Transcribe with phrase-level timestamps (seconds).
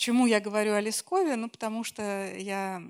[0.00, 1.36] Почему я говорю о Лескове?
[1.36, 2.82] Ну, потому что я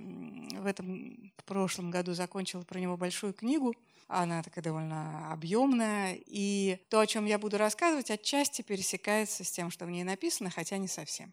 [0.52, 3.74] в этом в прошлом году закончила про него большую книгу.
[4.06, 6.16] Она такая довольно объемная.
[6.24, 10.50] И то, о чем я буду рассказывать, отчасти пересекается с тем, что в ней написано,
[10.50, 11.32] хотя не совсем.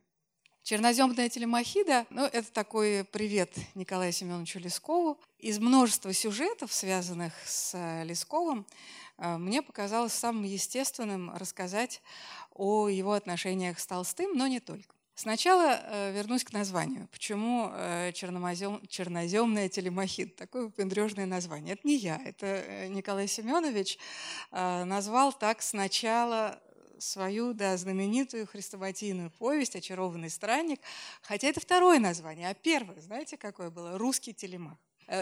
[0.63, 5.21] Черноземная телемахида, ну, это такой привет Николаю Семеновичу Лескову.
[5.37, 8.65] Из множества сюжетов, связанных с э, Лесковым,
[9.19, 12.01] э, мне показалось самым естественным рассказать
[12.55, 14.96] о его отношениях с Толстым, но не только.
[15.19, 17.07] Сначала э, вернусь к названию.
[17.11, 20.35] Почему э, чернозем, черноземная телемахид?
[20.35, 21.73] Такое выпендрежное название.
[21.73, 23.97] Это не я, это э, Николай Семенович
[24.51, 26.61] назвал так сначала
[26.99, 30.79] свою да, знаменитую хрестоматийную повесть «Очарованный странник»,
[31.23, 33.97] хотя это второе название, а первое, знаете, какое было?
[33.97, 34.77] «Русский телемах»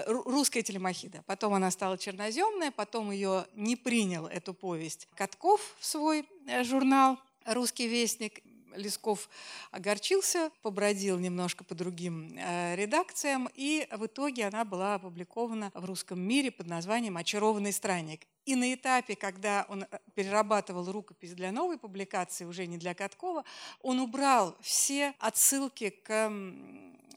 [0.08, 1.24] русская телемахида.
[1.28, 6.28] Потом она стала черноземная, потом ее не принял, эту повесть, Катков в свой
[6.64, 8.45] журнал «Русский вестник».
[8.76, 9.30] Лесков
[9.72, 16.20] огорчился, побродил немножко по другим э, редакциям, и в итоге она была опубликована в русском
[16.20, 18.22] мире под названием «Очарованный странник».
[18.46, 23.44] И на этапе, когда он э, перерабатывал рукопись для новой публикации, уже не для Каткова,
[23.82, 26.32] он убрал все отсылки к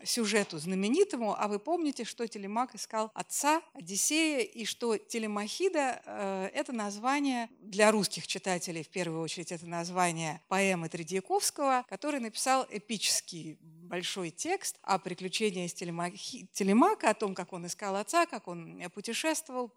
[0.05, 6.73] сюжету знаменитому, а вы помните, что Телемак искал отца Одиссея, и что Телемахида э,– это
[6.73, 14.31] название для русских читателей, в первую очередь, это название поэмы Тредьяковского, который написал эпический большой
[14.31, 19.73] текст о приключениях Телемака, о том, как он искал отца, как он путешествовал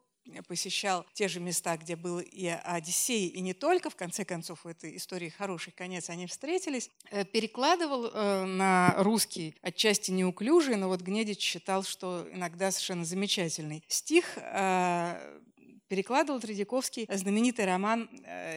[0.48, 4.70] посещал те же места, где был и Одиссей, и не только, в конце концов, у
[4.70, 11.02] этой истории хороший конец, они встретились, э, перекладывал э, на русский отчасти неуклюжий, но вот
[11.02, 15.40] Гнедич считал, что иногда совершенно замечательный стих э,
[15.88, 18.10] перекладывал Тредяковский знаменитый роман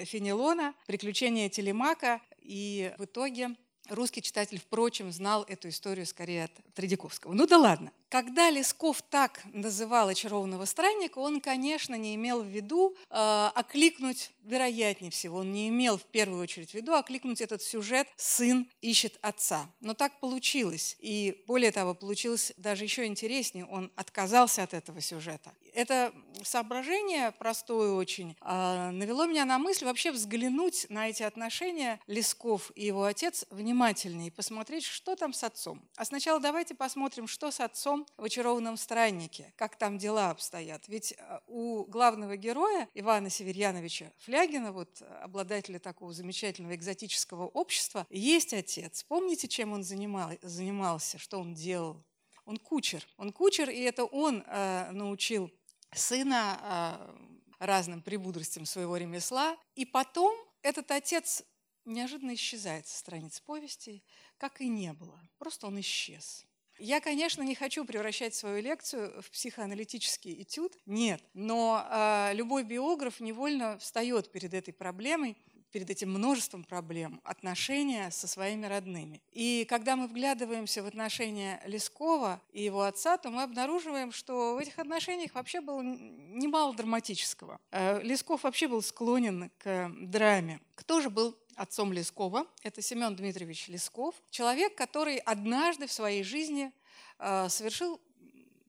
[0.05, 3.57] Фенелона «Приключения Телемака», и в итоге
[3.89, 7.33] русский читатель, впрочем, знал эту историю скорее от Тредяковского.
[7.33, 7.93] Ну да ладно.
[8.15, 15.11] Когда Лесков так называл очарованного странника, он, конечно, не имел в виду э, окликнуть, вероятнее
[15.11, 19.69] всего, он не имел в первую очередь в виду окликнуть этот сюжет «сын ищет отца».
[19.81, 20.97] Но так получилось.
[21.01, 25.53] И более того, получилось даже еще интереснее, он отказался от этого сюжета.
[25.73, 32.71] Это соображение, простое очень, э, навело меня на мысль вообще взглянуть на эти отношения Лесков
[32.77, 35.83] и его отец внимательнее и посмотреть, что там с отцом.
[35.97, 40.89] А сначала давайте посмотрим, что с отцом в «Очарованном страннике», как там дела обстоят.
[40.89, 48.55] Ведь э, у главного героя Ивана Северьяновича Флягина, вот обладателя такого замечательного экзотического общества, есть
[48.55, 49.05] отец.
[49.05, 52.03] Помните, чем он занимал, занимался, что он делал?
[52.45, 53.07] Он кучер.
[53.17, 55.51] Он кучер, и это он э, научил
[55.93, 56.59] сына
[57.61, 59.57] э, разным прибудростям своего ремесла.
[59.75, 61.43] И потом этот отец
[61.85, 64.03] неожиданно исчезает со страниц повести,
[64.39, 65.21] как и не было.
[65.39, 66.47] Просто он исчез.
[66.79, 73.21] Я, конечно, не хочу превращать свою лекцию в психоаналитический этюд, нет, но э, любой биограф
[73.21, 75.37] невольно встает перед этой проблемой,
[75.75, 79.21] перед этим множеством проблем отношения со своими родными.
[79.33, 84.59] И когда мы вглядываемся в отношения Лескова и его отца, то мы обнаруживаем, что в
[84.59, 87.59] этих отношениях вообще было немало драматического.
[87.73, 90.61] Э, Лесков вообще был склонен к драме.
[90.77, 92.47] Кто же был отцом Лескова.
[92.63, 94.15] Это Семен Дмитриевич Лесков.
[94.31, 96.71] Человек, который однажды в своей жизни
[97.19, 98.01] э, совершил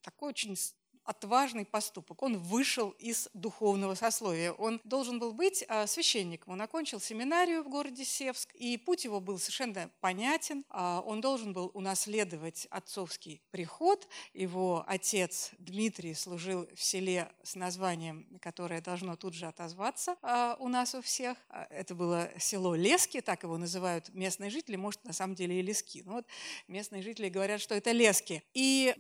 [0.02, 0.58] такой очень
[1.06, 2.22] отважный поступок.
[2.24, 4.52] Он вышел из духовного сословия.
[4.52, 6.54] Он должен был быть а, священником.
[6.54, 10.66] Он окончил семинарию в городе Севск, и путь его был совершенно понятен.
[10.70, 14.08] А, он должен был унаследовать отцовский приход.
[14.34, 20.68] Его отец Дмитрий служил в селе с названием, которое должно тут же отозваться а, у
[20.68, 21.38] нас у всех.
[21.70, 26.02] Это было село Лески, так его называют местные жители, может, на самом деле и Лески.
[26.06, 26.26] Но вот
[26.68, 28.44] местные жители говорят, что это Лески.
[28.54, 28.96] И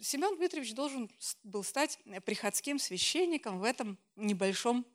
[0.00, 1.10] Семен Дмитриевич должен
[1.42, 4.86] был стать приходским священником в этом небольшом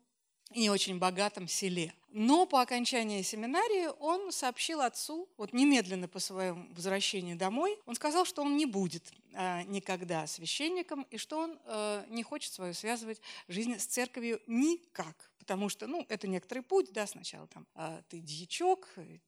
[0.52, 1.94] и не очень богатом селе.
[2.10, 8.26] Но по окончании семинарии он сообщил отцу, вот немедленно по своему возвращению домой, он сказал,
[8.26, 13.20] что он не будет э, никогда священником и что он э, не хочет свою связывать
[13.48, 15.31] жизнь с церковью никак.
[15.42, 19.18] Потому что, ну, это некоторый путь, да, сначала там э, ты дьячок, э,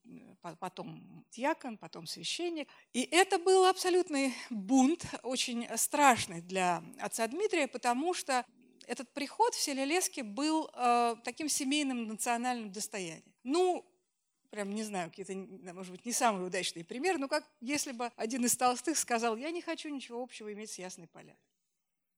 [0.60, 2.68] потом диакон, потом священник.
[2.92, 8.46] И это был абсолютный бунт, очень страшный для отца Дмитрия, потому что
[8.86, 13.34] этот приход в селе Лески был э, таким семейным национальным достоянием.
[13.42, 13.84] Ну,
[14.50, 15.34] прям не знаю, какие-то,
[15.74, 19.50] может быть, не самые удачные примеры, но как если бы один из толстых сказал, я
[19.50, 21.40] не хочу ничего общего иметь с Ясной Поляной.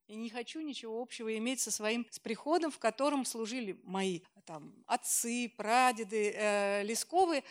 [0.09, 4.73] И не хочу ничего общего иметь со своим с приходом, в котором служили мои там,
[4.87, 7.43] отцы, прадеды, э, Лесковы.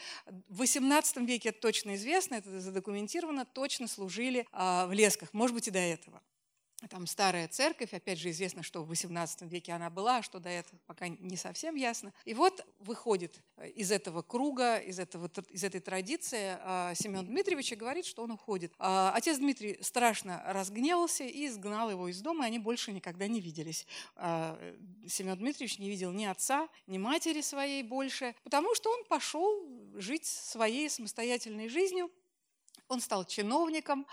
[0.47, 5.67] В XVIII веке это точно известно, это задокументировано, точно служили э, в Лесках, может быть
[5.67, 6.21] и до этого
[6.89, 10.49] там старая церковь, опять же известно, что в XVIII веке она была, а что до
[10.49, 12.13] этого пока не совсем ясно.
[12.25, 17.71] И вот выходит э, из этого круга, из, этого, из этой традиции а, Семен Дмитриевич
[17.71, 18.73] и говорит, что он уходит.
[18.77, 23.39] А отец Дмитрий страшно разгневался и изгнал его из дома, и они больше никогда не
[23.39, 23.87] виделись.
[24.15, 24.59] А,
[25.07, 30.25] Семен Дмитриевич не видел ни отца, ни матери своей больше, потому что он пошел жить
[30.25, 32.11] своей самостоятельной жизнью.
[32.87, 34.05] Он стал чиновником,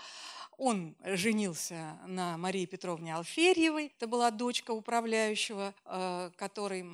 [0.57, 6.85] он женился на Марии Петровне Алферьевой, это была дочка управляющего, э, который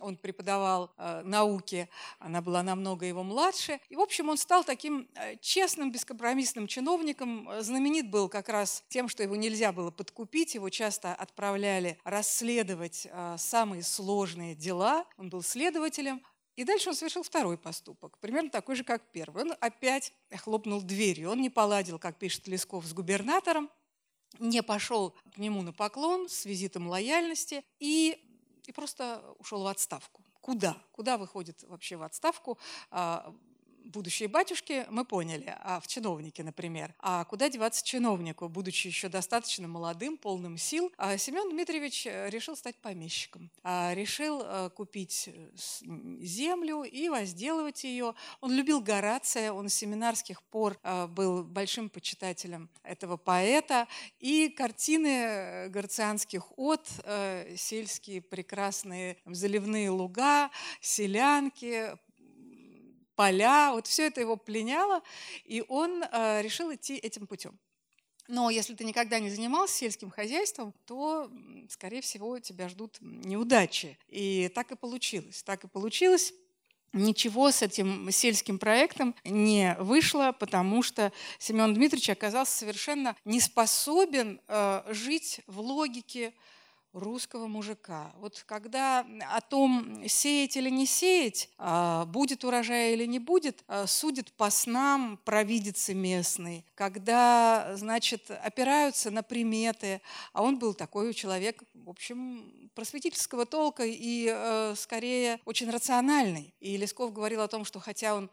[0.00, 1.88] он преподавал э, науки,
[2.18, 3.80] она была намного его младше.
[3.88, 7.48] И, в общем, он стал таким э, честным, бескомпромиссным чиновником.
[7.60, 13.08] Знаменит был как раз тем, что его нельзя было подкупить, его часто отправляли расследовать
[13.38, 15.06] самые сложные дела.
[15.16, 16.20] Он был следователем.
[16.56, 19.44] И дальше он совершил второй поступок, примерно такой же, как первый.
[19.44, 21.30] Он опять хлопнул дверью.
[21.30, 23.70] Он не поладил, как пишет Лесков, с губернатором,
[24.38, 28.18] не пошел к нему на поклон с визитом лояльности и,
[28.66, 30.22] и просто ушел в отставку.
[30.40, 30.76] Куда?
[30.92, 32.58] Куда выходит вообще в отставку
[32.90, 33.34] а,
[33.84, 36.94] будущие батюшки, мы поняли, а в чиновнике, например.
[36.98, 40.92] А куда деваться чиновнику, будучи еще достаточно молодым, полным сил?
[40.96, 43.50] А Семен Дмитриевич э, решил стать помещиком.
[43.62, 45.50] А решил э, купить э,
[46.20, 48.14] землю и возделывать ее.
[48.40, 50.78] Он любил Горация, он с семинарских пор
[51.08, 53.86] был большим почитателем этого поэта.
[54.20, 56.88] И картины горцианских от,
[57.56, 61.96] сельские прекрасные заливные луга, селянки,
[63.16, 65.02] поля, вот все это его пленяло,
[65.44, 67.58] и он э, решил идти этим путем.
[68.26, 71.30] Но если ты никогда не занимался сельским хозяйством, то,
[71.68, 73.98] скорее всего, тебя ждут неудачи.
[74.08, 75.42] И так и получилось.
[75.42, 76.32] Так и получилось.
[76.94, 84.40] Ничего с этим сельским проектом не вышло, потому что Семен Дмитриевич оказался совершенно не способен
[84.46, 86.32] э, жить в логике
[86.94, 88.12] русского мужика.
[88.18, 93.86] Вот когда о том, сеять или не сеять, а, будет урожай или не будет, а,
[93.86, 96.64] судят по снам провидицы местные.
[96.74, 100.00] Когда, значит, опираются на приметы,
[100.32, 106.54] а он был такой человек, в общем, просветительского толка и э, скорее очень рациональный.
[106.60, 108.30] И Лесков говорил о том, что хотя он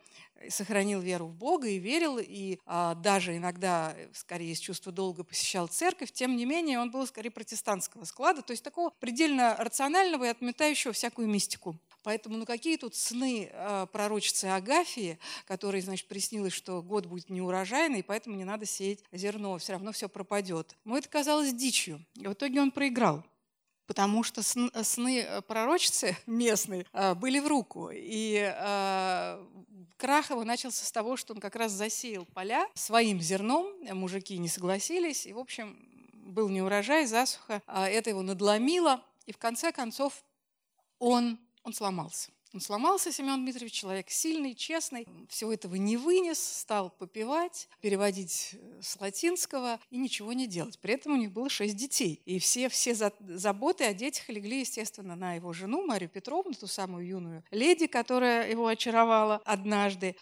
[0.49, 5.23] сохранил веру в Бога и верил, и а, даже иногда, э, скорее из чувства долга,
[5.23, 10.25] посещал церковь, тем не менее он был скорее протестантского склада, то есть такого предельно рационального
[10.25, 11.77] и отметающего всякую мистику.
[12.03, 18.03] Поэтому ну какие тут сны э, пророчицы Агафии, которой, значит, приснилось, что год будет неурожайный,
[18.03, 20.75] поэтому не надо сеять зерно, все равно все пропадет.
[20.83, 22.03] Ему это казалось дичью.
[22.15, 23.23] И в итоге он проиграл
[23.87, 27.89] потому что сны э, пророчицы местные э, были в руку.
[27.91, 29.45] И э,
[29.97, 34.47] крах его начался с того, что он как раз засеял поля своим зерном, мужики не
[34.47, 35.77] согласились, и, в общем,
[36.13, 40.23] был неурожай, засуха, а это его надломило, и в конце концов
[40.99, 42.31] он, он сломался.
[42.53, 48.81] Он сломался, Семен Дмитриевич, человек сильный, честный, всего этого не вынес, стал попивать, переводить э,
[48.81, 50.77] с латинского и ничего не делать.
[50.79, 52.21] При этом у них было шесть детей.
[52.25, 57.07] И все, все заботы о детях легли, естественно, на его жену Марию Петровну, ту самую
[57.07, 60.17] юную леди, которая его очаровала однажды.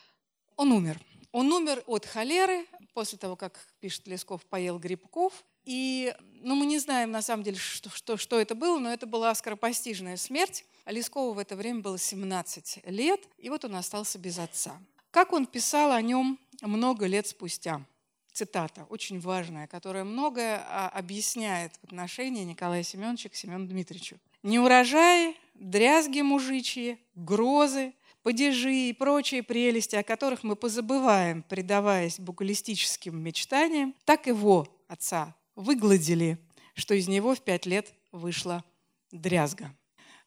[0.56, 1.00] Он умер.
[1.32, 5.44] Он умер от холеры после того, как, пишет Лесков, поел грибков.
[5.70, 9.06] И ну, мы не знаем на самом деле, что, что, что это было, но это
[9.06, 10.66] была скоропостижная смерть.
[10.84, 14.82] А Лескову в это время было 17 лет, и вот он остался без отца.
[15.12, 17.86] Как он писал о нем много лет спустя?
[18.34, 24.18] Цитата, очень важная, которая многое а, объясняет в отношении Николая Семеновича к Семену Дмитриевичу.
[24.42, 33.94] «Неурожаи, дрязги мужичьи, грозы, падежи и прочие прелести, о которых мы позабываем, предаваясь букалистическим мечтаниям,
[34.06, 36.38] так его, отца, выгладили,
[36.74, 38.64] что из него в пять лет вышла
[39.12, 39.76] дрязга».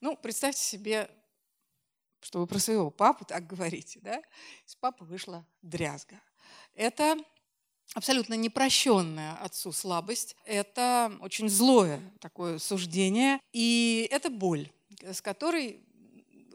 [0.00, 1.10] Ну, представьте себе,
[2.20, 4.22] что вы про своего папу так говорите, да?
[4.66, 6.20] Из папы вышла дрязга.
[6.74, 7.16] Это
[7.94, 14.70] абсолютно непрощенная отцу слабость, это очень злое такое суждение, и это боль,
[15.00, 15.84] с которой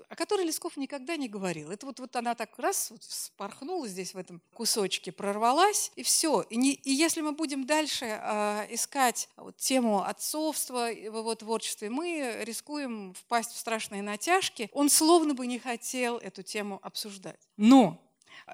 [0.09, 1.71] о которой Лесков никогда не говорил.
[1.71, 6.41] Это вот, вот она так раз вот вспорхнула здесь в этом кусочке, прорвалась, и все.
[6.49, 11.89] И, не, и если мы будем дальше э, искать вот, тему отцовства в его творчестве,
[11.89, 14.69] мы рискуем впасть в страшные натяжки.
[14.71, 17.39] Он словно бы не хотел эту тему обсуждать.
[17.57, 18.01] Но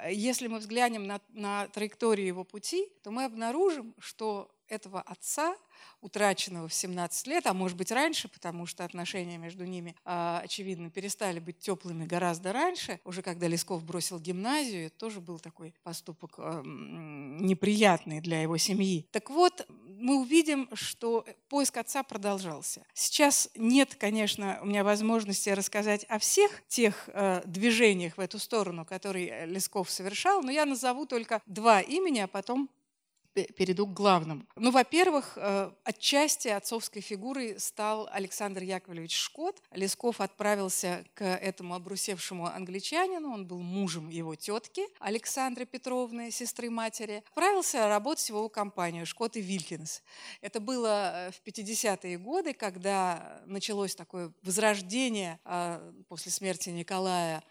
[0.10, 5.56] если мы взглянем на, на траекторию его пути, то мы обнаружим, что этого отца,
[6.02, 10.90] утраченного в 17 лет, а может быть раньше, потому что отношения между ними, а, очевидно,
[10.90, 16.40] перестали быть теплыми гораздо раньше, уже когда Лесков бросил гимназию, это тоже был такой поступок
[16.64, 19.08] неприятный для его семьи.
[19.12, 19.66] Так вот,
[20.04, 22.86] мы увидим, что поиск отца продолжался.
[22.94, 28.86] Сейчас нет, конечно, у меня возможности рассказать о всех тех э, движениях в эту сторону,
[28.86, 32.70] которые Лесков совершал, но я назову только два имени, а потом
[33.34, 34.44] перейду к главному.
[34.56, 39.62] Ну, во-первых, э, отчасти отцовской фигурой стал Александр Яковлевич Шкот.
[39.72, 47.24] Лесков отправился к этому обрусевшему англичанину, он был мужем его тетки Александры Петровны, сестры матери.
[47.28, 50.02] Отправился работать в его компанию «Шкот и Вилькинс».
[50.42, 57.44] Это было э, в 50-е годы, когда началось такое возрождение э, после смерти Николая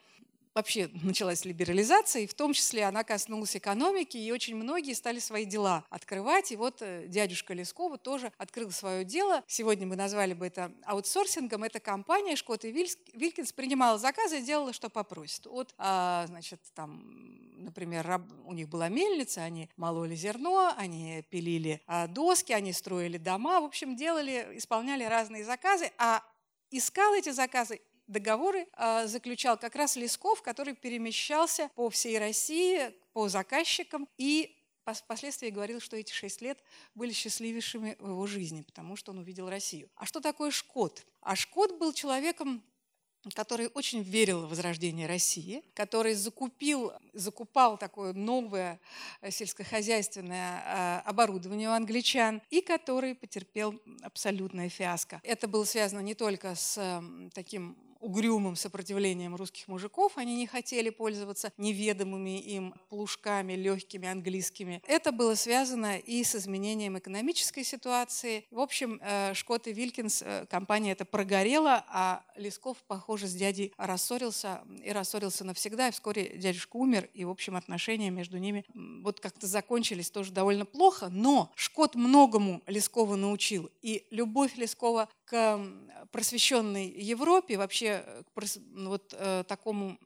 [0.55, 5.45] вообще началась либерализация, и в том числе она коснулась экономики, и очень многие стали свои
[5.45, 6.53] дела открывать.
[6.53, 9.43] И вот э, дядюшка Лескова тоже открыл свое дело.
[9.47, 11.65] Сегодня мы назвали бы это аутсорсингом.
[11.65, 15.47] Эта компания Шкот и Вилькинс принимала заказы и делала, что попросит.
[15.47, 17.03] Вот, а, значит, там,
[17.57, 23.61] например, у них была мельница, они мололи зерно, они пилили а, доски, они строили дома,
[23.61, 26.23] в общем, делали, исполняли разные заказы, а
[26.71, 27.81] искал эти заказы
[28.13, 35.51] договоры а, заключал как раз Лесков, который перемещался по всей России, по заказчикам и впоследствии
[35.51, 36.59] говорил, что эти шесть лет
[36.95, 39.89] были счастливейшими в его жизни, потому что он увидел Россию.
[39.97, 41.07] А что такое Шкот?
[41.21, 42.63] А Шкот был человеком
[43.35, 48.81] который очень верил в возрождение России, который закупил, закупал такое новое
[49.21, 55.21] э, сельскохозяйственное э, оборудование у англичан и который потерпел абсолютное фиаско.
[55.23, 57.01] Это было связано не только с
[57.33, 60.13] таким угрюмым сопротивлением русских мужиков.
[60.17, 64.83] Они не хотели пользоваться неведомыми им плужками легкими английскими.
[64.87, 68.45] Это было связано и с изменением экономической ситуации.
[68.51, 73.73] В общем, э, Шкот и Вилькинс, э, компания это прогорела, а Лесков, похоже, с дядей
[73.77, 75.89] рассорился и рассорился навсегда.
[75.89, 80.65] И вскоре дядюшка умер, и, в общем, отношения между ними вот как-то закончились тоже довольно
[80.65, 81.09] плохо.
[81.11, 83.71] Но Шкот многому Лескова научил.
[83.81, 85.61] И любовь Лескова к
[86.11, 89.99] просвещенной Европе, вообще к ну, вот, э, такому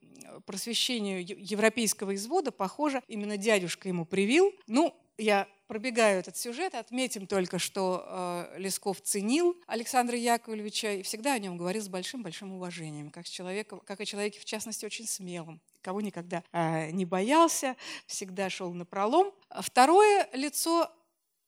[0.45, 4.53] просвещению европейского извода, похоже, именно дядюшка ему привил.
[4.67, 11.35] Ну, я пробегаю этот сюжет, отметим только, что э, Лесков ценил Александра Яковлевича и всегда
[11.35, 15.61] о нем говорил с большим-большим уважением, как, человека, как о человеке, в частности, очень смелым
[15.83, 17.77] кого никогда э, не боялся,
[18.09, 19.33] всегда шел на пролом.
[19.61, 20.91] Второе лицо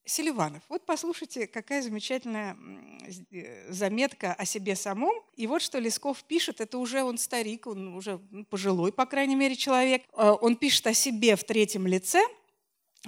[0.08, 0.62] Селиванов.
[0.68, 2.56] Вот послушайте, какая замечательная
[3.30, 5.12] э, заметка о себе самом.
[5.36, 8.18] И вот что Лесков пишет, это уже он старик, он уже
[8.50, 10.02] пожилой, по крайней мере, человек.
[10.16, 12.20] Э, он пишет о себе в третьем лице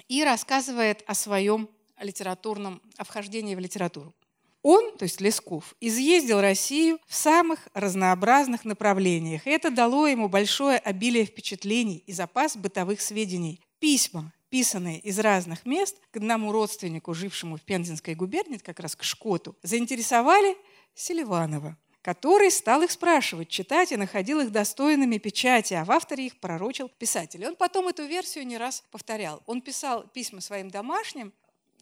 [0.08, 1.68] и рассказывает о своем
[2.00, 4.14] литературном, о вхождении в литературу.
[4.62, 9.46] Он, то есть Лесков, изъездил Россию в самых разнообразных направлениях.
[9.46, 13.60] И это дало ему большое обилие впечатлений и запас бытовых сведений.
[13.78, 19.02] Письма, писанные из разных мест к одному родственнику, жившему в Пензенской губернии, как раз к
[19.02, 20.56] Шкоту, заинтересовали
[20.94, 26.40] Селиванова, который стал их спрашивать, читать и находил их достойными печати, а в авторе их
[26.40, 27.46] пророчил писатель.
[27.46, 29.42] он потом эту версию не раз повторял.
[29.46, 31.32] Он писал письма своим домашним,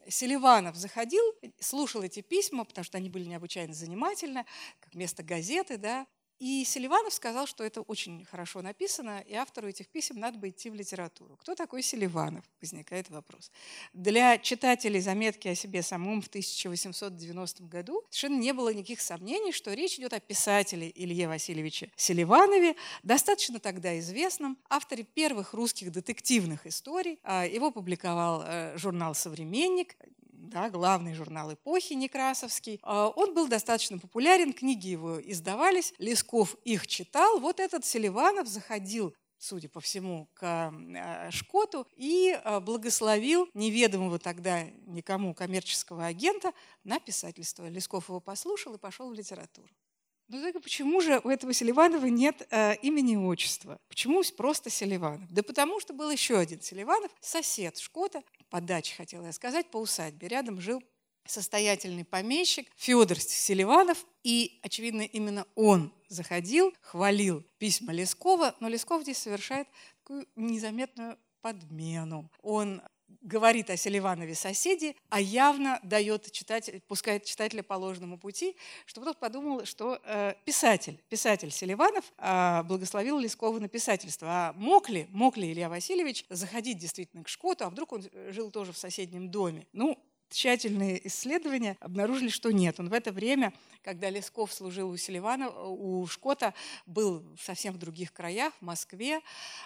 [0.08, 1.22] Селиванов заходил,
[1.60, 4.46] слушал эти письма, потому что они были необычайно занимательны,
[4.80, 6.06] как место газеты, да,
[6.38, 10.70] и Селиванов сказал, что это очень хорошо написано, и автору этих писем надо бы идти
[10.70, 11.36] в литературу.
[11.36, 12.44] Кто такой Селиванов?
[12.60, 13.50] Возникает вопрос.
[13.92, 19.74] Для читателей заметки о себе самом в 1890 году совершенно не было никаких сомнений, что
[19.74, 27.18] речь идет о писателе Илье Васильевиче Селиванове, достаточно тогда известном, авторе первых русских детективных историй.
[27.22, 29.96] А, его публиковал э, журнал «Современник»,
[30.48, 32.80] да, главный журнал эпохи Некрасовский.
[32.82, 37.38] А, он был достаточно популярен, книги его издавались, Лесков их читал.
[37.40, 44.64] Вот этот Селиванов заходил судя по всему, к а, Шкоту и а, благословил неведомого тогда
[44.86, 46.52] никому коммерческого агента
[46.84, 47.68] на писательство.
[47.68, 49.68] Лесков его послушал и пошел в литературу.
[50.28, 53.78] Ну так почему же у этого Селиванова нет э, имени и отчества?
[53.88, 55.30] Почему просто Селиванов?
[55.32, 59.78] Да потому что был еще один Селиванов, сосед Шкота, по даче, хотела я сказать, по
[59.78, 60.28] усадьбе.
[60.28, 60.82] Рядом жил
[61.26, 69.18] состоятельный помещик Федор Селиванов, и, очевидно, именно он заходил, хвалил письма Лескова, но Лесков здесь
[69.18, 69.66] совершает
[70.02, 72.30] такую незаметную подмену.
[72.42, 72.82] Он
[73.28, 78.56] говорит о Селиванове соседи, а явно дает читатель, пускает читателя по ложному пути,
[78.86, 84.28] чтобы тот подумал, что э, писатель, писатель Селиванов э, благословил Лескова на писательство.
[84.28, 88.50] А мог ли, мог ли Илья Васильевич заходить действительно к Шкоту, а вдруг он жил
[88.50, 89.66] тоже в соседнем доме?
[89.72, 89.98] Ну,
[90.30, 92.78] тщательные исследования обнаружили, что нет.
[92.80, 96.54] Он в это время, когда Лесков служил у Селивана, у Шкота,
[96.86, 99.20] был совсем в других краях, в Москве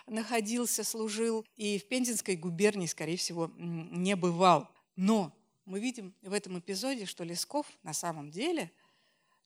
[0.07, 4.69] находился, служил, и в Пензенской губернии, скорее всего, не бывал.
[4.97, 5.33] Но
[5.65, 8.71] мы видим в этом эпизоде, что Лесков на самом деле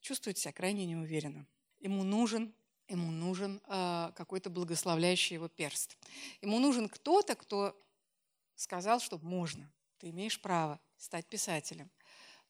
[0.00, 1.46] чувствует себя крайне неуверенно.
[1.80, 2.54] Ему нужен
[2.88, 5.96] ему нужен э, какой-то благословляющий его перст.
[6.40, 7.76] Ему нужен кто-то, кто
[8.54, 11.90] сказал, что можно, ты имеешь право стать писателем.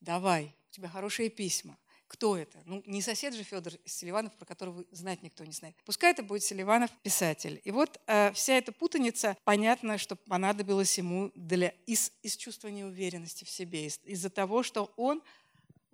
[0.01, 1.77] Давай, у тебя хорошие письма.
[2.09, 2.63] Кто это?
[2.67, 5.75] Ну, не сосед же Федор Селиванов, про которого знать никто не знает.
[5.85, 7.61] Пускай это будет Селиванов писатель.
[7.65, 13.43] И вот э, вся эта путаница, понятно, что понадобилась ему для, из, из чувства неуверенности
[13.43, 15.21] в себе, из, из-за того, что он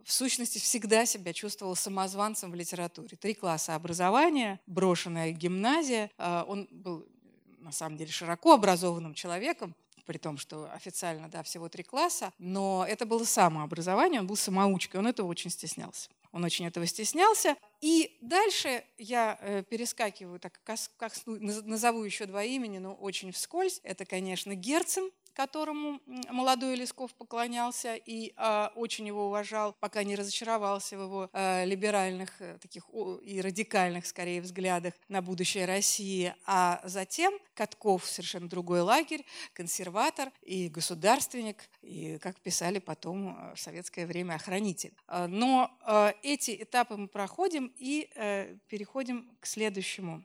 [0.04, 3.16] в сущности всегда себя чувствовал самозванцем в литературе.
[3.16, 6.10] Три класса образования, брошенная гимназия.
[6.18, 7.08] Э, он был
[7.58, 12.84] на самом деле широко образованным человеком, при том, что официально, да, всего три класса, но
[12.88, 16.10] это было самообразование, он был самоучкой, он этого очень стеснялся.
[16.32, 17.56] Он очень этого стеснялся.
[17.82, 23.80] И дальше я э, перескакиваю, так как, как назову еще два имени, но очень вскользь.
[23.82, 30.98] Это, конечно, Герцен, которому молодой Лесков поклонялся и э, очень его уважал, пока не разочаровался
[30.98, 32.88] в его э, либеральных э, таких
[33.22, 36.34] и радикальных, скорее, взглядах на будущее России.
[36.46, 43.60] А затем Катков совершенно другой лагерь, консерватор и государственник, и, как писали потом э, в
[43.60, 44.94] советское время, охранитель.
[45.08, 48.08] Э, но э, эти этапы мы проходим и
[48.68, 50.24] переходим к следующему.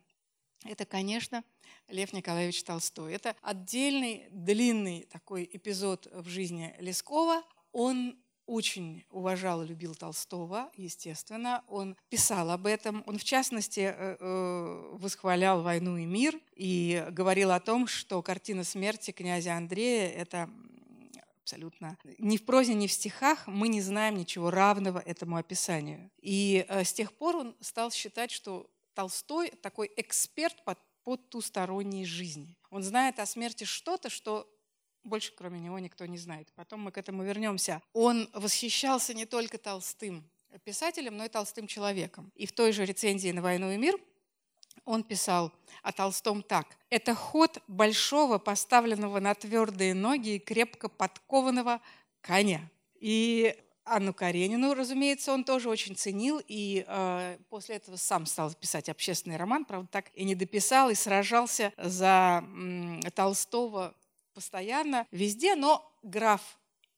[0.65, 1.43] Это, конечно,
[1.87, 3.13] Лев Николаевич Толстой.
[3.13, 7.43] Это отдельный длинный такой эпизод в жизни Лескова.
[7.71, 11.63] Он очень уважал и любил Толстого, естественно.
[11.67, 13.03] Он писал об этом.
[13.05, 18.63] Он, в частности, э, э, восхвалял «Войну и мир» и говорил о том, что картина
[18.63, 20.49] смерти князя Андрея– это
[21.41, 26.09] абсолютно ни в прозе, ни в стихах мы не знаем ничего равного этому описанию.
[26.21, 30.75] И э, с тех пор он стал считать, что Толстой такой эксперт по
[31.07, 32.53] потусторонней жизни.
[32.69, 34.45] Он знает о смерти что-то, что
[35.05, 36.51] больше кроме него никто не знает.
[36.53, 37.81] Потом мы к этому вернемся.
[37.93, 40.29] Он восхищался не только Толстым
[40.65, 42.29] писателем, но и Толстым человеком.
[42.35, 43.95] И в той же рецензии на «Войну и мир»
[44.83, 46.77] он писал о Толстом так.
[46.89, 51.79] «Это ход большого, поставленного на твердые ноги и крепко подкованного
[52.19, 52.69] коня».
[52.99, 58.89] И Анну Каренину, разумеется, он тоже очень ценил, и э, после этого сам стал писать
[58.89, 63.95] общественный роман, правда, так и не дописал, и сражался за э, Толстого
[64.33, 66.41] постоянно везде, но граф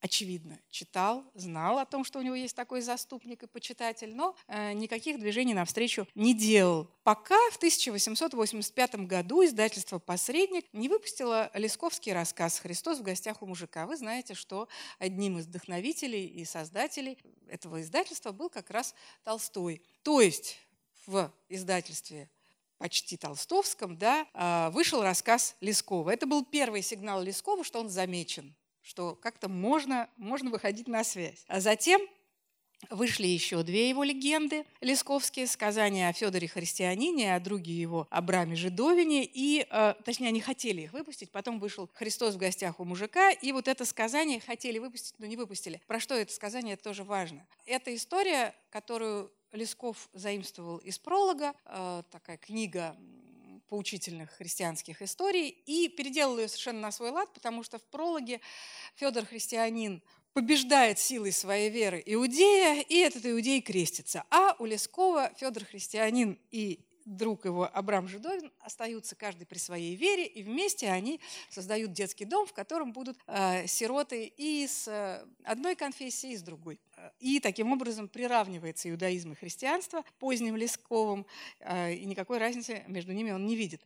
[0.02, 4.74] очевидно, читал, знал о том, что у него есть такой заступник и почитатель, но э,
[4.74, 6.90] никаких движений навстречу не делал.
[7.04, 13.86] Пока в 1885 году издательство «Посредник» не выпустило Лесковский рассказ «Христос в гостях у мужика».
[13.86, 14.68] Вы знаете, что
[15.00, 19.82] одним из вдохновителей и создателей этого издательства был как раз Толстой.
[20.04, 20.58] То есть
[21.06, 22.30] в издательстве
[22.78, 26.12] почти толстовском, да, э, вышел рассказ Лескова.
[26.12, 28.56] Это был первый сигнал Лескова, что он замечен
[28.90, 31.46] что как-то можно, можно выходить на связь.
[31.48, 32.02] А затем
[32.90, 39.26] Вышли еще две его легенды лесковские, сказания о Федоре Христианине, о друге его Абраме Жидовине.
[39.26, 41.30] И, э, точнее, они хотели их выпустить.
[41.30, 43.32] Потом вышел «Христос в гостях у мужика».
[43.32, 45.82] И вот это сказание хотели выпустить, но не выпустили.
[45.88, 47.46] Про что это сказание, это тоже важно.
[47.66, 51.54] Это история, которую Лесков заимствовал из пролога.
[51.66, 52.96] Э, такая книга
[53.70, 58.42] поучительных христианских историй и переделал ее совершенно на свой лад, потому что в прологе
[58.96, 60.02] Федор Христианин
[60.34, 64.24] побеждает силой своей веры иудея, и этот иудей крестится.
[64.30, 70.26] А у Лескова Федор Христианин и друг его Абрам Жидовин остаются каждый при своей вере,
[70.26, 71.20] и вместе они
[71.50, 76.42] создают детский дом, в котором будут э, сироты и с э, одной конфессии, и с
[76.42, 76.80] другой.
[77.20, 81.26] И таким образом приравнивается иудаизм и христианство поздним Лесковым,
[81.60, 83.82] э, и никакой разницы между ними он не видит.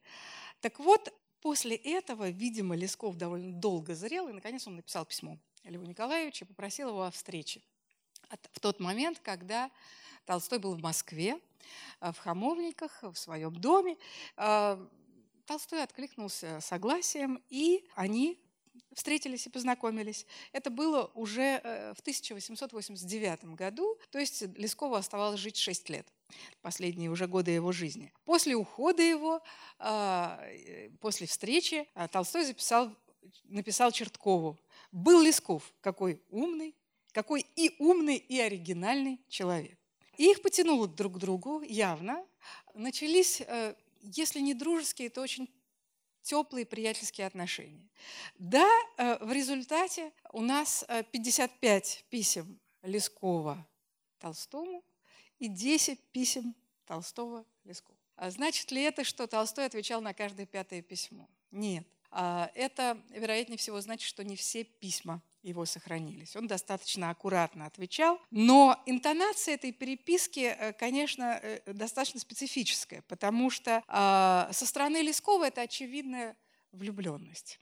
[0.60, 5.86] Так вот, после этого, видимо, Лесков довольно долго зрел, и наконец он написал письмо Льву
[5.86, 7.62] Николаевичу и попросил его о встрече.
[8.52, 9.72] В тот момент, когда
[10.26, 11.40] Толстой был в Москве,
[12.00, 13.98] в Хамовниках, в своем доме,
[14.38, 14.88] э,
[15.46, 18.40] Толстой откликнулся согласием, и они
[18.94, 20.26] встретились и познакомились.
[20.52, 26.08] Это было уже э, в 1889 году, то есть Лескову оставалось жить 6 лет,
[26.62, 28.14] последние уже годы его жизни.
[28.26, 29.42] После ухода его,
[31.00, 32.96] после встречи, Толстой записал,
[33.44, 34.58] написал Черткову.
[34.92, 36.76] Был Лесков, какой умный,
[37.12, 39.78] какой и умный, и оригинальный человек.
[40.18, 42.26] И их потянуло друг к другу явно.
[42.74, 45.50] Начались, э, если не дружеские, то очень
[46.22, 47.90] теплые приятельские отношения.
[48.38, 48.70] Да,
[49.20, 53.68] в результате у нас 55 писем Лескова
[54.20, 54.84] Толстому
[55.40, 57.98] и 10 писем Толстого Лескову.
[58.16, 61.28] А значит ли это, что Толстой отвечал на каждое пятое письмо?
[61.52, 61.86] Нет.
[62.10, 66.36] А это, вероятнее всего, значит, что не все письма его сохранились.
[66.36, 73.84] Он достаточно аккуратно отвечал, но интонация этой переписки, э, конечно, э, достаточно специфическая, потому что
[73.88, 76.36] а, со стороны Лескова это очевидная
[76.72, 77.60] влюбленность,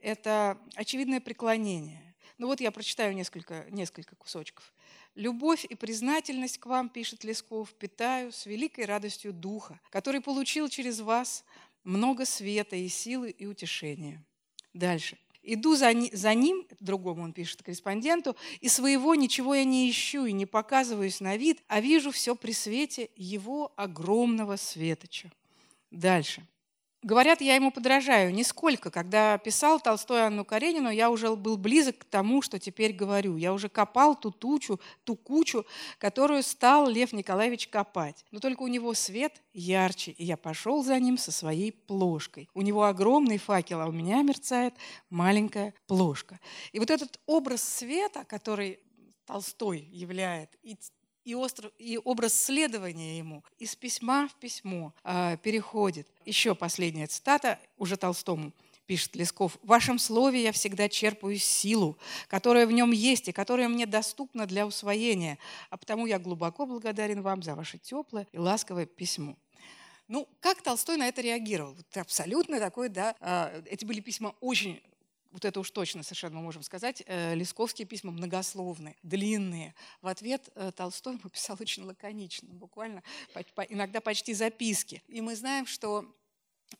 [0.00, 2.14] это очевидное преклонение.
[2.38, 4.72] Ну вот я прочитаю несколько, несколько кусочков.
[5.14, 11.00] «Любовь и признательность к вам,— пишет Лесков,— питаю с великой радостью духа, который получил через
[11.00, 11.44] вас
[11.84, 14.24] много света и силы и утешения».
[14.72, 15.18] Дальше.
[15.42, 20.32] Иду за, за ним, другому он пишет корреспонденту, и своего ничего я не ищу и
[20.32, 25.32] не показываюсь на вид, а вижу все при свете его огромного светоча.
[25.90, 26.46] Дальше.
[27.02, 28.32] Говорят, я ему подражаю.
[28.32, 28.92] Нисколько.
[28.92, 33.36] Когда писал Толстой Анну Каренину, я уже был близок к тому, что теперь говорю.
[33.36, 35.66] Я уже копал ту тучу, ту кучу,
[35.98, 38.24] которую стал Лев Николаевич копать.
[38.30, 42.48] Но только у него свет ярче, и я пошел за ним со своей плошкой.
[42.54, 44.74] У него огромный факел, а у меня мерцает
[45.10, 46.38] маленькая плошка.
[46.70, 48.78] И вот этот образ света, который
[49.26, 50.76] Толстой являет, и
[51.24, 56.06] и, остров, и образ следования ему из письма в письмо э, переходит.
[56.24, 58.52] Еще последняя цитата уже Толстому
[58.86, 61.96] пишет Лесков, «В вашем слове я всегда черпаю силу,
[62.28, 65.38] которая в нем есть и которая мне доступна для усвоения,
[65.70, 69.36] а потому я глубоко благодарен вам за ваше теплое и ласковое письмо».
[70.08, 71.74] Ну, как Толстой на это реагировал?
[71.74, 74.82] Вот абсолютно такой, да, э, эти были письма очень
[75.32, 79.74] вот это уж точно совершенно мы можем сказать, э, Лесковские письма многословные, длинные.
[80.00, 83.02] В ответ э, Толстой ему писал очень лаконично, буквально
[83.68, 85.02] иногда почти записки.
[85.08, 86.06] И мы знаем, что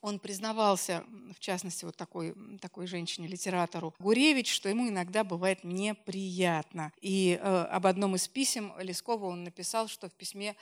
[0.01, 6.93] он признавался, в частности, вот такой, такой женщине-литератору Гуревич, что ему иногда бывает неприятно.
[7.01, 10.57] И э, об одном из писем Лескова он написал, что в письме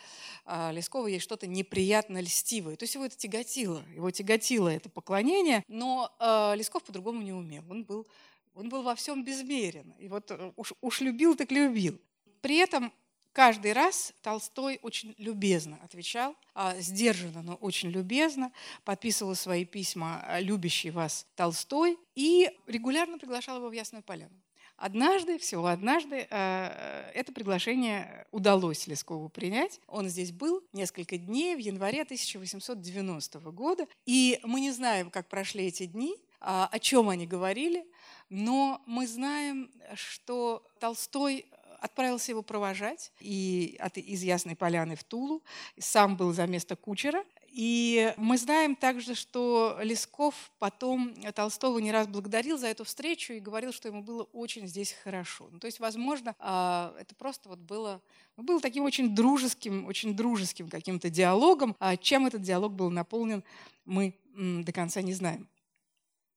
[0.46, 2.76] э, Лескова есть что-то неприятно льстивое.
[2.76, 7.64] То есть его это тяготило, его тяготило это поклонение, но э, Лесков по-другому не умел.
[7.70, 8.06] Он был,
[8.54, 9.94] он был во всем безмерен.
[9.98, 12.00] И вот э, уж, уж любил, так любил.
[12.40, 12.92] При этом
[13.32, 18.50] Каждый раз Толстой очень любезно отвечал, а, сдержанно, но очень любезно,
[18.84, 24.34] подписывал свои письма а, «Любящий вас Толстой» и регулярно приглашал его в Ясную Поляну.
[24.76, 29.80] Однажды, всего однажды, а, это приглашение удалось Лескову принять.
[29.86, 33.86] Он здесь был несколько дней в январе 1890 года.
[34.06, 37.84] И мы не знаем, как прошли эти дни, о чем они говорили,
[38.30, 41.44] но мы знаем, что Толстой
[41.80, 45.42] отправился его провожать и от, из Ясной Поляны в Тулу.
[45.78, 47.24] Сам был за место кучера.
[47.50, 53.40] И мы знаем также, что Лесков потом Толстого не раз благодарил за эту встречу и
[53.40, 55.48] говорил, что ему было очень здесь хорошо.
[55.50, 58.00] Ну, то есть, возможно, а, это просто вот было,
[58.36, 61.74] ну, было таким очень дружеским, очень дружеским каким-то диалогом.
[61.80, 63.42] А чем этот диалог был наполнен,
[63.84, 65.48] мы до конца не знаем.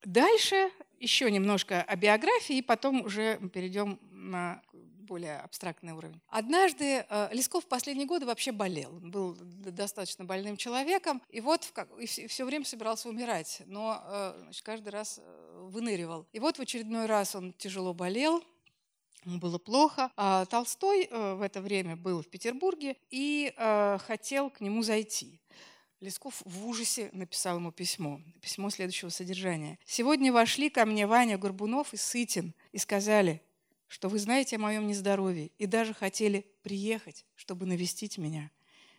[0.03, 4.61] Дальше еще немножко о биографии, и потом уже перейдем на
[5.03, 6.21] более абстрактный уровень.
[6.27, 8.95] Однажды э, Лесков в последние годы вообще болел.
[8.95, 14.63] Он был достаточно больным человеком, и вот и все время собирался умирать, но э, значит,
[14.63, 16.27] каждый раз э, выныривал.
[16.31, 18.43] И вот в очередной раз он тяжело болел,
[19.25, 20.11] Ему было плохо.
[20.17, 23.53] А Толстой в это время был в Петербурге и
[24.05, 25.39] хотел к нему зайти.
[26.03, 28.19] Лесков в ужасе написал ему письмо.
[28.41, 29.79] Письмо следующего содержания.
[29.85, 33.41] «Сегодня вошли ко мне Ваня Горбунов и Сытин и сказали,
[33.93, 38.49] что вы знаете о моем нездоровье и даже хотели приехать, чтобы навестить меня.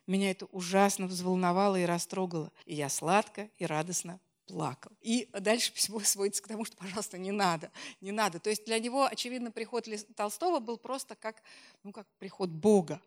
[0.07, 4.93] Меня это ужасно взволновало и растрогало, и я сладко и радостно плакал.
[5.01, 8.39] И дальше письмо сводится к тому, что, пожалуйста, не надо, не надо.
[8.39, 11.43] То есть для него, очевидно, приход Толстого был просто как,
[11.83, 13.01] ну, как приход Бога.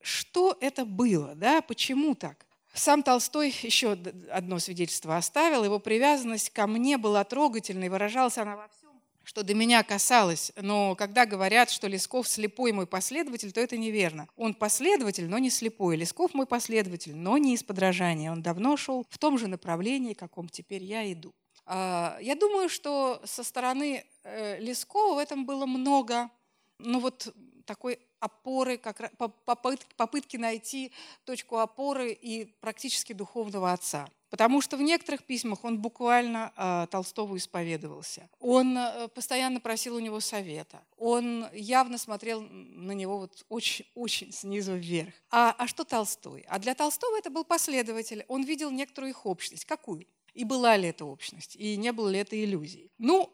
[0.00, 1.36] Что это было?
[1.36, 1.62] Да?
[1.62, 2.46] Почему так?
[2.74, 3.92] Сам Толстой еще
[4.32, 5.62] одно свидетельство оставил.
[5.62, 8.87] Его привязанность ко мне была трогательной, выражалась она во всем
[9.28, 14.26] что до меня касалось, но когда говорят, что Лесков слепой мой последователь, то это неверно.
[14.38, 15.96] Он последователь, но не слепой.
[15.96, 18.32] Лесков мой последователь, но не из подражания.
[18.32, 21.34] Он давно шел в том же направлении, каком теперь я иду.
[21.66, 26.30] А, я думаю, что со стороны э, Лескова в этом было много,
[26.78, 27.28] ну вот
[27.66, 29.12] такой опоры, как,
[29.44, 30.90] попытки, попытки найти
[31.26, 34.08] точку опоры и практически духовного отца.
[34.30, 38.28] Потому что в некоторых письмах он буквально э, Толстову исповедовался.
[38.40, 40.82] Он э, постоянно просил у него совета.
[40.98, 45.14] Он явно смотрел на него вот очень-очень снизу вверх.
[45.30, 46.44] А, а что Толстой?
[46.48, 48.24] А для Толстого это был последователь.
[48.28, 49.64] Он видел некоторую их общность.
[49.64, 50.06] Какую?
[50.34, 52.92] И была ли это общность, и не было ли это иллюзией.
[52.98, 53.32] Ну,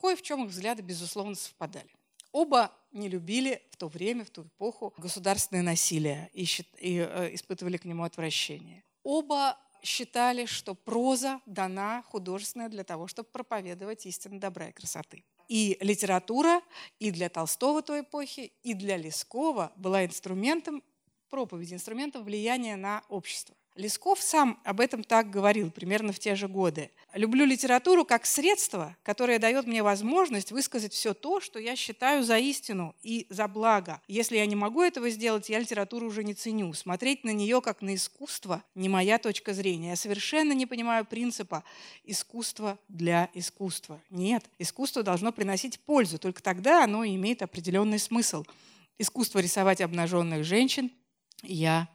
[0.00, 1.90] кое в чем их взгляды, безусловно, совпадали.
[2.32, 6.44] Оба не любили в то время, в ту эпоху государственное насилие и,
[6.78, 8.82] и э, испытывали к нему отвращение.
[9.02, 15.24] Оба считали, что проза дана художественная для того, чтобы проповедовать истину добра и красоты.
[15.48, 16.62] И литература
[16.98, 20.82] и для Толстого той эпохи, и для Лескова была инструментом
[21.28, 23.56] проповеди, инструментом влияния на общество.
[23.74, 26.90] Лесков сам об этом так говорил примерно в те же годы.
[27.14, 32.38] «Люблю литературу как средство, которое дает мне возможность высказать все то, что я считаю за
[32.38, 34.02] истину и за благо.
[34.08, 36.74] Если я не могу этого сделать, я литературу уже не ценю.
[36.74, 39.90] Смотреть на нее как на искусство– не моя точка зрения.
[39.90, 41.64] Я совершенно не понимаю принципа
[42.04, 44.02] искусства для искусства.
[44.10, 48.44] Нет, искусство должно приносить пользу, только тогда оно имеет определенный смысл.
[48.98, 50.90] Искусство рисовать обнаженных женщин
[51.42, 51.88] я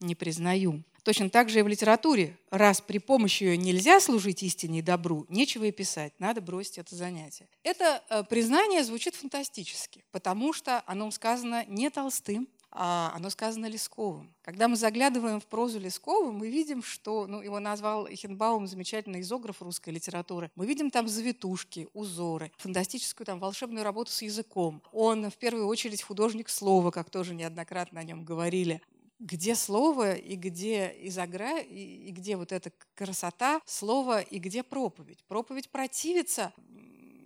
[0.00, 0.82] не признаю.
[1.04, 2.36] Точно так же и в литературе.
[2.50, 6.96] Раз при помощи ее нельзя служить истине и добру, нечего и писать, надо бросить это
[6.96, 7.46] занятие.
[7.62, 14.34] Это э, признание звучит фантастически, потому что оно сказано не Толстым, а оно сказано Лесковым.
[14.42, 19.62] Когда мы заглядываем в прозу Лескова, мы видим, что ну, его назвал Хенбаум замечательный изограф
[19.62, 20.50] русской литературы.
[20.56, 24.82] Мы видим там завитушки, узоры, фантастическую там волшебную работу с языком.
[24.90, 28.82] Он в первую очередь художник слова, как тоже неоднократно о нем говорили
[29.18, 35.24] где слово и где изогра, и, и где вот эта красота слова и где проповедь.
[35.28, 36.52] Проповедь противится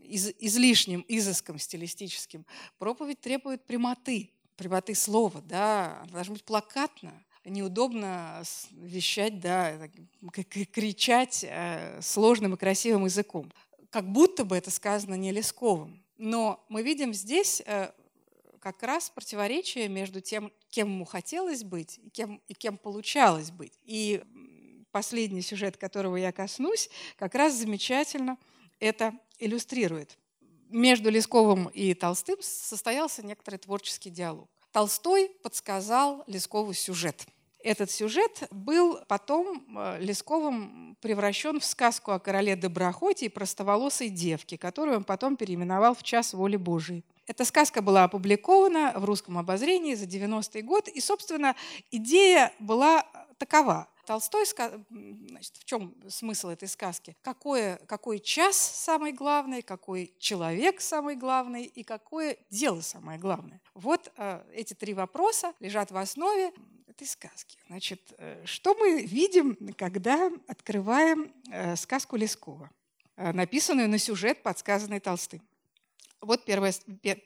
[0.09, 2.47] из, излишним изыском стилистическим.
[2.79, 7.25] Проповедь требует прямоты, прямоты слова, да, она должна быть плакатна.
[7.45, 9.89] Неудобно вещать, да,
[10.43, 13.51] кричать э, сложным и красивым языком.
[13.91, 16.05] Как будто бы это сказано не Лесковым.
[16.19, 17.91] Но мы видим здесь э,
[18.59, 23.79] как раз противоречие между тем, кем ему хотелось быть и кем, и кем получалось быть.
[23.85, 24.23] И
[24.91, 28.39] последний сюжет, которого я коснусь, как раз замечательно
[28.81, 30.19] это иллюстрирует.
[30.69, 34.51] Между Лесковым и Толстым состоялся некоторый творческий диалог.
[34.73, 37.27] Толстой подсказал Лескову сюжет.
[37.61, 44.57] Этот сюжет был потом э, Лесковым превращен в сказку о короле Доброхоте и простоволосой девке,
[44.57, 47.05] которую он потом переименовал в «Час воли Божией».
[47.29, 51.55] Эта сказка была опубликована в русском обозрении за 90-й год, и, собственно,
[51.91, 53.87] идея была такова.
[54.07, 57.15] Толстой, значит, в чем смысл этой сказки?
[57.21, 63.61] Какое, какой час самый главный, какой человек самый главный и какое дело самое главное?
[63.75, 66.53] Вот э, эти три вопроса лежат в основе
[66.87, 67.59] этой сказки.
[67.67, 72.71] Значит, э, что мы видим, когда открываем э, сказку Лескова,
[73.17, 75.43] э, написанную на сюжет, подсказанный Толстым?
[76.21, 76.73] Вот первый,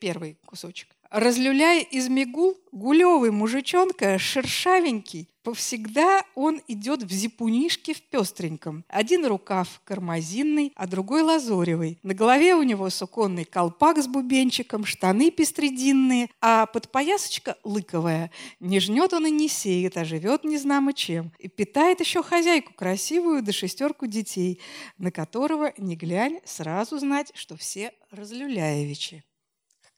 [0.00, 0.88] первый кусочек.
[1.12, 8.83] Разлюляя из мигул, гулевый мужичонка, шершавенький, повсегда он идет в зипунишке в пестреньком.
[8.88, 11.98] Один рукав кармазинный, а другой лазоревый.
[12.03, 18.31] На голове у него суконный колпак с бубенчиком, штаны пестрединные, а подпоясочка лыковая.
[18.59, 21.31] Не жнет он и не сеет, а живет незнамо чем.
[21.38, 24.62] И питает еще хозяйку красивую да шестерку детей,
[24.96, 29.25] на которого, не глянь, сразу знать, что все разлюляевичи.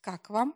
[0.01, 0.55] Как вам?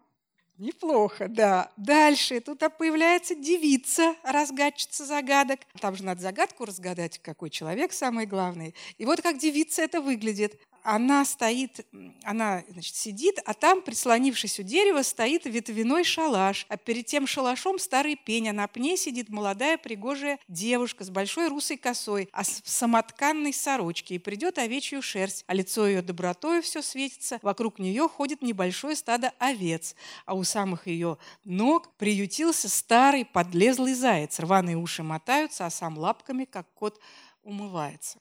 [0.59, 1.71] Неплохо, да.
[1.77, 5.61] Дальше тут появляется девица, разгадчица загадок.
[5.81, 8.75] Там же надо загадку разгадать, какой человек самый главный.
[8.99, 11.87] И вот как девица это выглядит она стоит,
[12.23, 17.79] она значит, сидит, а там, прислонившись у дерева, стоит ветвяной шалаш, а перед тем шалашом
[17.79, 22.63] старый пень, а на пне сидит молодая пригожая девушка с большой русой косой, а с
[22.65, 28.41] самотканной сорочке, и придет овечью шерсть, а лицо ее добротою все светится, вокруг нее ходит
[28.41, 29.95] небольшое стадо овец,
[30.25, 36.45] а у самых ее ног приютился старый подлезлый заяц, рваные уши мотаются, а сам лапками,
[36.45, 37.01] как кот,
[37.43, 38.19] умывается.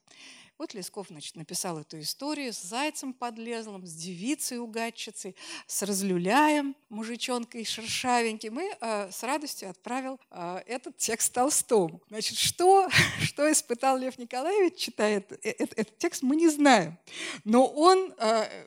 [0.58, 5.36] Вот Лесков значит, написал эту историю с зайцем подлезлым, с девицей угадчицей,
[5.68, 12.02] с разлюляем, мужичонкой шершавеньким, и э, с радостью отправил э, этот текст Толстому.
[12.08, 12.90] Значит, что,
[13.22, 16.98] что испытал Лев Николаевич, читая этот, э, этот текст, мы не знаем.
[17.44, 18.66] Но он э,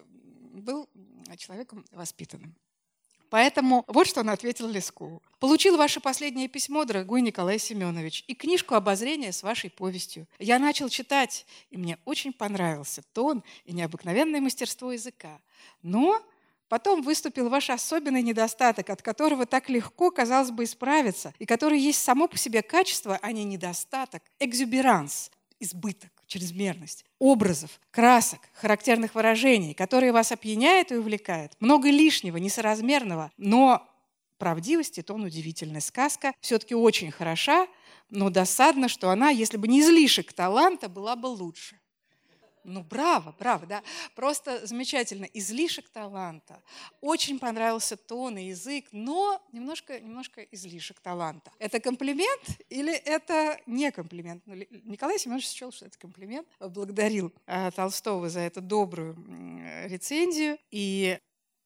[0.52, 0.88] был
[1.36, 2.54] человеком воспитанным.
[3.30, 5.22] Поэтому вот что он ответил Лескову.
[5.38, 10.26] «Получил ваше последнее письмо, дорогой Николай Семенович, и книжку обозрения с вашей повестью.
[10.38, 15.40] Я начал читать, и мне очень понравился тон и необыкновенное мастерство языка.
[15.82, 16.20] Но
[16.68, 22.00] Потом выступил ваш особенный недостаток, от которого так легко, казалось бы, исправиться, и который есть
[22.00, 30.12] само по себе качество, а не недостаток, экзюберанс, избыток чрезмерность образов, красок, характерных выражений, которые
[30.12, 31.52] вас опьяняют и увлекают.
[31.58, 33.86] Много лишнего, несоразмерного, но
[34.38, 37.66] правдивости тон удивительная сказка все-таки очень хороша,
[38.10, 41.78] но досадно, что она, если бы не излишек таланта, была бы лучше.
[42.64, 43.82] Ну, браво, браво, да.
[44.14, 45.24] Просто замечательно.
[45.24, 46.62] Излишек таланта.
[47.00, 51.50] Очень понравился тон и язык, но немножко, немножко излишек таланта.
[51.58, 54.42] Это комплимент или это не комплимент?
[54.46, 56.46] Ну, Николай Семенович счел, что это комплимент.
[56.60, 59.16] Благодарил э, Толстого за эту добрую
[59.86, 60.58] рецензию.
[60.70, 61.18] И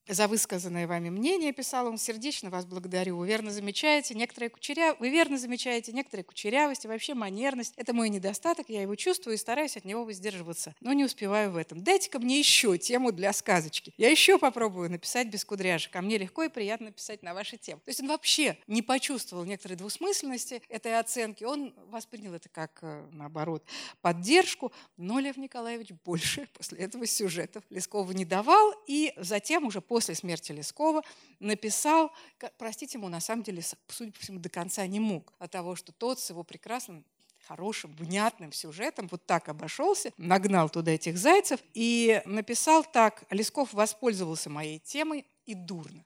[0.09, 3.17] за высказанное вами мнение, писал он, сердечно вас благодарю.
[3.17, 4.95] Вы верно замечаете некоторые кучеря...
[4.99, 7.73] Вы верно замечаете некоторые кучерявости, вообще манерность.
[7.77, 10.75] Это мой недостаток, я его чувствую и стараюсь от него воздерживаться.
[10.81, 11.83] Но не успеваю в этом.
[11.83, 13.95] Дайте-ка мне еще тему для сказочки.
[13.97, 17.81] Я еще попробую написать без кудряшек, а мне легко и приятно писать на ваши темы.
[17.85, 21.45] То есть он вообще не почувствовал некоторой двусмысленности этой оценки.
[21.45, 23.65] Он воспринял это как, э, наоборот,
[24.03, 24.73] поддержку.
[24.97, 28.75] Но Лев Николаевич больше после этого сюжетов Лескову не давал.
[28.87, 31.05] И затем уже после смерти Лескова
[31.39, 32.11] написал,
[32.59, 35.93] простить ему на самом деле, судя по всему, до конца не мог, от того, что
[35.93, 37.05] тот с его прекрасным
[37.47, 44.51] хорошим, внятным сюжетом, вот так обошелся, нагнал туда этих зайцев и написал так, Лесков воспользовался
[44.51, 46.05] моей темой и дурно.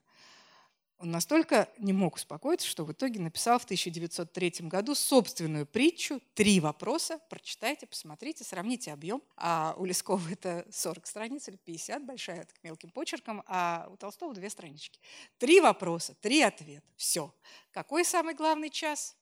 [0.98, 6.58] Он настолько не мог успокоиться, что в итоге написал в 1903 году собственную притчу «Три
[6.58, 7.20] вопроса».
[7.30, 9.22] Прочитайте, посмотрите, сравните объем.
[9.36, 14.34] А у Лескова это 40 страниц или 50, большая, так, мелким почерком, а у Толстого
[14.34, 14.98] две странички.
[15.38, 16.86] Три вопроса, три ответа.
[16.96, 17.32] Все.
[17.70, 19.16] Какой самый главный час?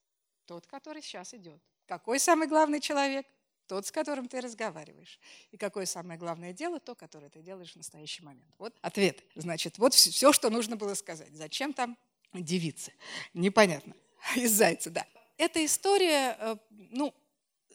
[0.46, 1.60] Тот, который сейчас идет.
[1.86, 3.26] Какой самый главный человек?
[3.66, 5.18] Тот, с которым ты разговариваешь.
[5.50, 8.54] И какое самое главное дело, то, которое ты делаешь в настоящий момент.
[8.58, 9.22] Вот ответ.
[9.34, 11.32] Значит, вот все, что нужно было сказать.
[11.32, 11.96] Зачем там
[12.32, 12.92] девицы?
[13.34, 13.94] Непонятно.
[14.36, 15.06] Из зайца, да.
[15.38, 17.14] Эта история, э, ну,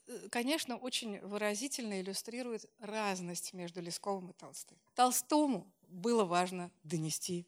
[0.08, 4.78] э, конечно, очень выразительно иллюстрирует разность между Лесковым и Толстым.
[4.96, 7.46] Толстому было важно донести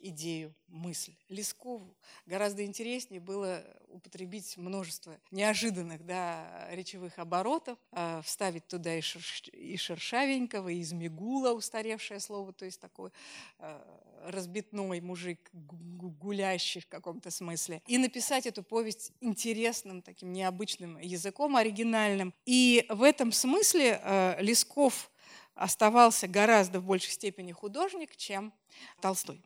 [0.00, 1.14] идею, мысль.
[1.28, 9.42] Лескову гораздо интереснее было употребить множество неожиданных да, речевых оборотов, э, вставить туда и, шерш,
[9.52, 13.10] и шершавенького, и змегула, устаревшее слово, то есть такой
[13.58, 13.82] э,
[14.24, 22.34] разбитной мужик, гулящий в каком-то смысле, и написать эту повесть интересным, таким необычным языком, оригинальным.
[22.44, 25.10] И в этом смысле э, Лесков
[25.54, 28.52] оставался гораздо в большей степени художник, чем
[29.00, 29.42] Толстой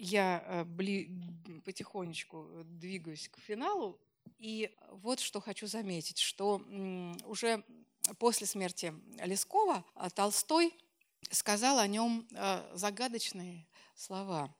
[0.00, 4.00] я э, потихонечку э, двигаюсь к финалу.
[4.38, 6.62] И вот что хочу заметить, что
[7.26, 7.62] уже
[8.18, 10.74] после смерти Лескова э, Толстой
[11.30, 12.26] сказал о нем
[12.72, 14.52] загадочные слова.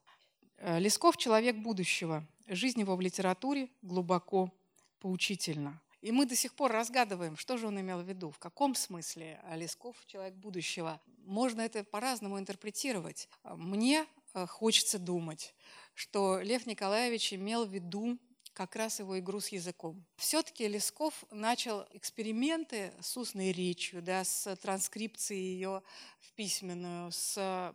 [0.63, 2.25] Лесков– человек будущего.
[2.47, 4.53] Жизнь его в литературе глубоко
[5.01, 5.81] поучительна.
[6.03, 9.41] И мы до сих пор разгадываем, что же он имел в виду, в каком смысле
[9.55, 11.01] Лесков– человек будущего.
[11.25, 13.29] Можно это по-разному интерпретировать.
[13.43, 15.55] Мне Э, хочется думать,
[15.95, 18.19] что Лев Николаевич имел в виду
[18.53, 20.05] как раз его игру с языком.
[20.17, 25.83] Все-таки Лесков начал эксперименты с устной речью, да, с транскрипцией ее
[26.21, 27.73] в письменную, с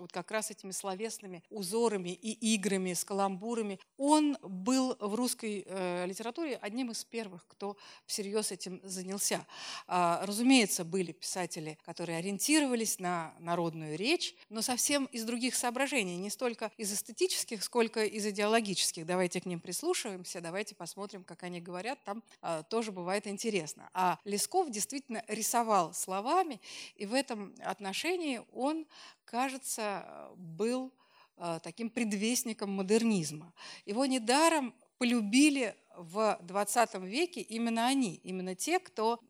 [0.00, 3.78] вот как раз этими словесными узорами и играми, с каламбурами.
[3.96, 9.46] Он был в русской э, литературе одним из первых, кто всерьез этим занялся.
[9.86, 16.30] А, разумеется, были писатели, которые ориентировались на народную речь, но совсем из других соображений, не
[16.30, 19.06] столько из эстетических, сколько из идеологических.
[19.06, 23.90] Давайте к ним прислушиваемся, давайте посмотрим, как они говорят, там а, тоже бывает интересно.
[23.92, 26.60] А Лесков действительно рисовал словами,
[26.96, 28.86] и в этом отношении он
[29.30, 30.92] кажется, был
[31.36, 33.52] э, таким предвестником модернизма.
[33.86, 39.20] Его недаром полюбили в 20 веке именно они, именно те, кто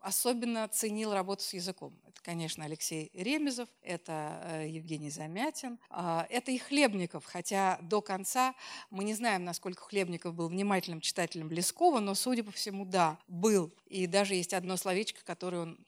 [0.00, 1.98] особенно ценил работу с языком.
[2.06, 8.54] Это, конечно, Алексей Ремезов, это э, Евгений Замятин, а, это и Хлебников, хотя до конца
[8.90, 13.72] мы не знаем, насколько Хлебников был внимательным читателем Лескова, но, судя по всему, да, был.
[13.86, 15.85] И даже есть одно словечко, которое он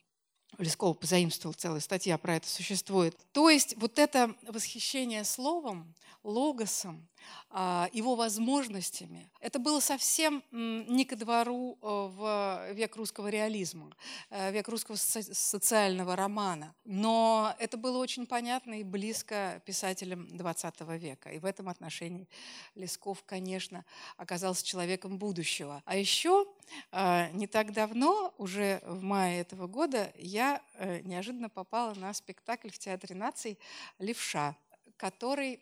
[0.57, 3.17] Лесков позаимствовал, целая статья про это существует.
[3.31, 7.07] То есть вот это восхищение словом, логосом,
[7.51, 9.29] его возможностями.
[9.39, 13.95] Это было совсем не ко двору э, в век русского реализма,
[14.29, 16.75] э, век русского социального романа.
[16.85, 21.29] Но это было очень понятно и близко писателям XX века.
[21.31, 22.27] И в этом отношении
[22.75, 23.85] Лесков, конечно,
[24.17, 25.81] оказался человеком будущего.
[25.85, 26.45] А еще
[26.91, 30.61] э, не так давно, уже в мае этого года, я
[31.03, 33.57] неожиданно попала на спектакль в Театре наций
[33.99, 34.55] «Левша»,
[34.97, 35.61] который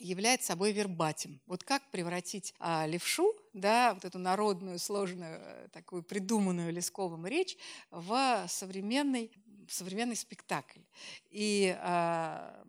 [0.00, 1.40] является собой вербатим.
[1.46, 7.56] Вот как превратить а, левшу, да, вот эту народную, сложную, э, такую придуманную Лесковым речь
[7.90, 9.30] в современный,
[9.68, 10.80] в современный спектакль.
[11.28, 12.64] И а,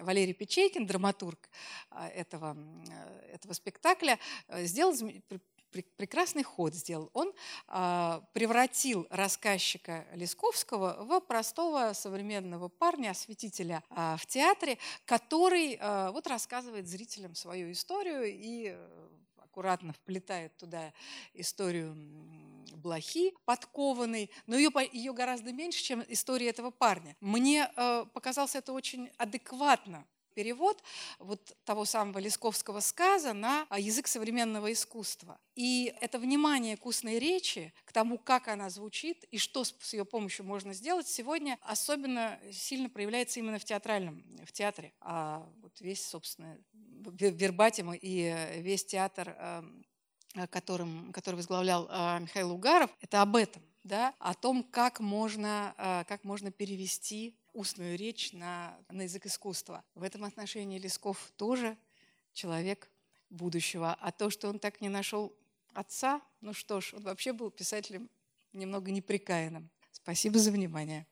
[0.00, 1.50] Валерий Печейкин, драматург
[1.90, 2.56] а, этого,
[3.32, 4.18] этого спектакля,
[4.48, 4.94] э, сделал
[5.96, 7.10] прекрасный ход сделал.
[7.12, 7.32] Он
[7.68, 16.26] э, превратил рассказчика Лесковского в простого современного парня, осветителя э, в театре, который э, вот
[16.26, 18.76] рассказывает зрителям свою историю и
[19.56, 20.92] аккуратно вплетает туда
[21.32, 21.96] историю
[22.74, 27.16] блохи подкованной, но ее, ее гораздо меньше, чем история этого парня.
[27.20, 30.04] Мне э, показалось это очень адекватно
[30.36, 30.82] перевод
[31.18, 35.40] вот того самого Лесковского сказа на язык современного искусства.
[35.54, 40.04] И это внимание к устной речи, к тому, как она звучит и что с ее
[40.04, 44.92] помощью можно сделать, сегодня особенно сильно проявляется именно в театральном, в театре.
[45.00, 46.58] А вот весь, собственно,
[47.18, 49.86] Вербатим и весь театр, эм,
[50.50, 56.04] которым, который возглавлял э, Михаил Угаров, это об этом, да, о том, как можно, э,
[56.06, 59.82] как можно перевести устную речь на, на язык искусства.
[59.94, 61.76] В этом отношении Лесков тоже
[62.34, 62.90] человек
[63.30, 63.94] будущего.
[63.94, 65.34] А то, что он так не нашел
[65.72, 68.10] отца, ну что ж, он вообще был писателем
[68.52, 69.70] немного неприкаянным.
[69.90, 71.06] Спасибо за внимание.